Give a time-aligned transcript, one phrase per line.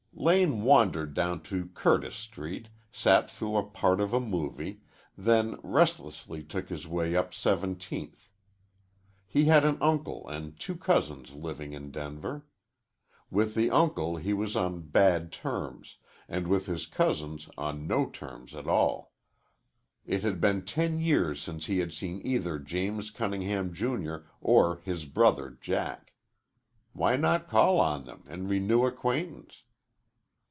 [0.13, 4.81] Lane wandered down to Curtis Street, sat through a part of a movie,
[5.17, 8.29] then restlessly took his way up Seventeenth.
[9.25, 12.45] He had an uncle and two cousins living in Denver.
[13.31, 15.95] With the uncle he was on bad terms,
[16.29, 19.13] and with his cousins on no terms at all.
[20.05, 25.05] It had been ten years since he had seen either James Cunningham, Jr., or his
[25.05, 26.13] brother Jack.
[26.93, 29.63] Why not call on them and renew acquaintance?